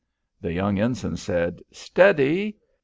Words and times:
The 0.41 0.51
young 0.51 0.79
ensign 0.79 1.15
said: 1.15 1.59
"Steady." 1.71 2.57